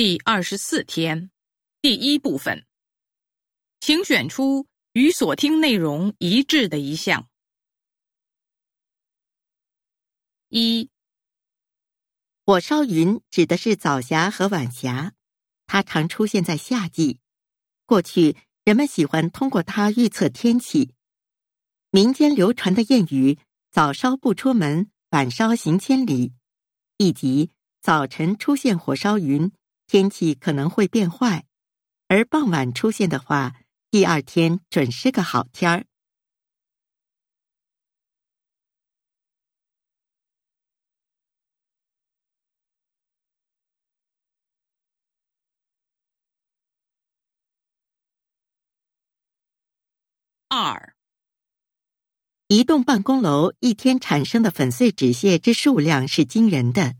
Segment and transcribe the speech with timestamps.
[0.00, 1.32] 第二十四天，
[1.82, 2.64] 第一部分，
[3.80, 7.28] 请选出与所听内容一致的一项。
[10.50, 10.88] 一，
[12.46, 15.14] 火烧云指的是早霞和晚霞，
[15.66, 17.18] 它常出现在夏季。
[17.84, 20.94] 过去人们喜欢通过它预测天气。
[21.90, 23.36] 民间流传的谚语
[23.72, 26.34] “早烧不出门，晚烧行千里”，
[26.98, 27.50] 以及
[27.82, 29.50] 早晨出现火烧云，
[29.88, 31.44] 天气可能会变坏；
[32.08, 33.54] 而傍晚出现的话，
[33.90, 35.86] 第二天准是个好天儿。
[50.48, 50.94] 二。
[52.48, 56.94] 一栋办公楼一天产生的粉碎纸屑之数量是惊人的，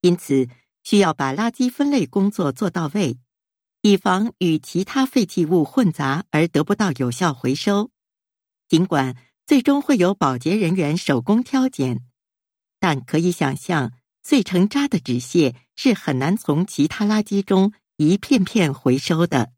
[0.00, 0.48] 因此
[0.82, 3.18] 需要把垃圾分类工作做到位，
[3.82, 7.90] 以防与其他废弃物混杂而得不到有效回收。
[8.68, 12.04] 尽管最终会有保洁人员手工挑拣，
[12.78, 19.52] 但可以想象，碎成渣的纸屑是很难从其他垃圾中一片片回收的。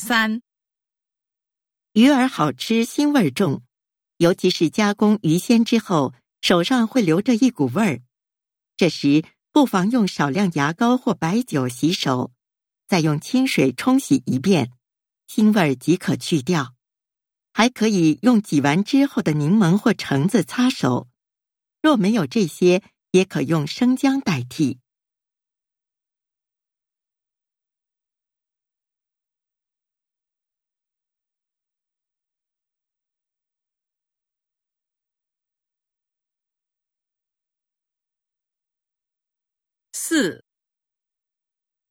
[0.00, 0.40] 三，
[1.92, 3.60] 鱼儿好吃，腥味重，
[4.16, 8.00] 尤其是加工鱼鲜之后，手上会留着一股味儿。
[8.78, 12.32] 这时不妨用少量牙膏或白酒洗手，
[12.88, 14.72] 再用清水冲洗一遍，
[15.28, 16.74] 腥味即可去掉。
[17.52, 21.08] 还可以用挤完之后的柠檬或橙子擦手。
[21.82, 24.78] 若没有这些，也可用生姜代替。
[40.12, 40.42] 四，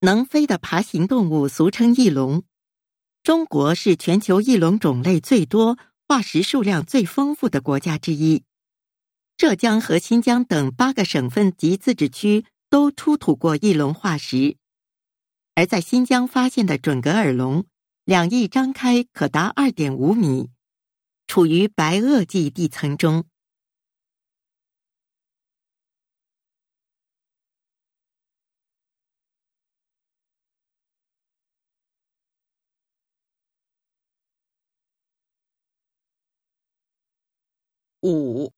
[0.00, 2.42] 能飞的爬行动物俗称翼龙。
[3.22, 8.44] 中国是全球翼龙种类最多、化石数量最丰富的国家之一。
[9.38, 14.58] 浙江和新疆等八个省份及自治区都出土过翼龙化石，
[15.54, 17.64] 而在新疆发现的准格尔龙，
[18.04, 20.50] 两翼张开可达二点五米，
[21.26, 23.24] 处于白垩纪地层中。
[38.02, 38.52] 五，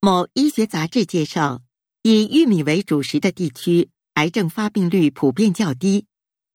[0.00, 1.62] 某医学杂志介绍，
[2.02, 6.06] 以玉米为主食的地区，癌症发病率普遍较低，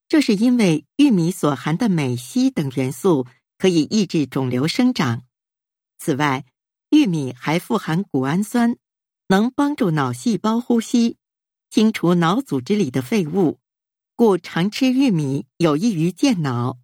[0.10, 3.26] 这是因为玉米所含的镁、硒等元素
[3.58, 5.24] 可以抑制肿瘤生长。
[5.98, 6.46] 此外，
[6.90, 8.76] 玉米还富含谷氨酸，
[9.30, 11.16] 能帮助脑细胞呼吸，
[11.70, 13.60] 清除脑组织里的废物，
[14.18, 16.78] 故常吃玉米有益于健脑。